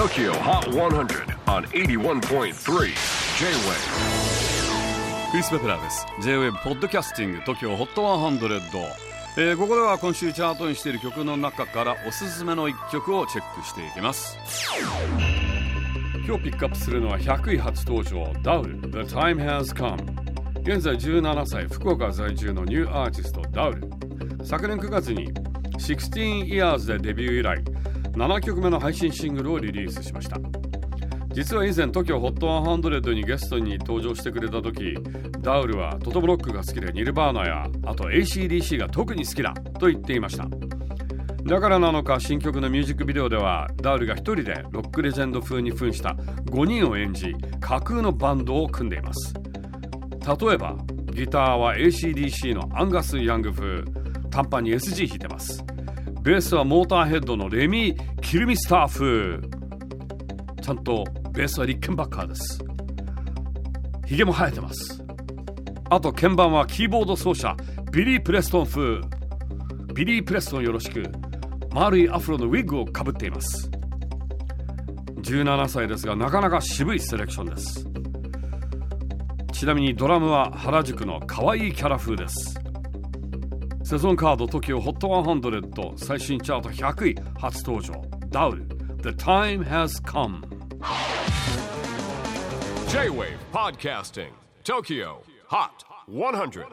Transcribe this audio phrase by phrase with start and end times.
[0.00, 2.54] TOKYO HOT 100 on 81.3 J-WAVE
[5.30, 6.06] クリス・ベプラーです。
[6.22, 8.80] J-WAVE ポッドキャスティング TOKYO HOT 100、
[9.36, 14.38] えー、ここでは今週チャートにしている曲の中からおすすめの一曲をチェックしていきます。
[16.26, 19.98] 今日ピックアップするのは100位初登場ダウル The Time Has Come
[20.62, 23.82] 現在17歳福岡在住のニューアーティストダウル
[24.44, 25.30] 昨年9月に
[25.74, 27.62] 16 Years でデビュー以来
[28.12, 30.38] 7曲目の配信シングルをリリースしました。
[31.32, 34.96] 実は以前 TOKIOHOT100 にゲストに登場してくれた時
[35.40, 40.48] ダウルはトトブロックが好きでニルバーナやあと ACDC が特に好きだと言っていました。
[41.44, 49.34] だからなのか新曲のミュージックビデオではダウルが一人でロックレジェンド風に扮した5人を演じ架空のバンドを組んでいます。
[49.34, 50.76] 例えば
[51.12, 53.84] ギターは ACDC のアンガス・ヤング風
[54.30, 55.64] 短パンに SG 弾いてます。
[56.22, 59.40] ベースはモーターヘッドのレミー・キルミスター風。
[60.60, 62.62] ちゃんとベースはリッケンバッカーです。
[64.06, 65.02] ヒゲも生えてます。
[65.88, 67.56] あと鍵盤はキーボード奏者
[67.90, 69.00] ビリー・プレストン風。
[69.94, 71.10] ビリー・プレストンよろしく。
[71.72, 73.70] 丸いアフロのウィッグをかぶっています。
[75.22, 77.86] 17歳ですがなかなか渋いセレクションです。
[79.52, 82.60] ちなみにドラムは原宿の可愛いキャラ風です。
[83.90, 88.64] セゾンカード TOKIOHOT100 最新チャート100位初登場ダウル
[89.02, 90.42] The time has come
[92.88, 94.30] J-WAVE PODCASTING
[94.62, 95.16] TOKYO
[95.48, 96.66] HOT 100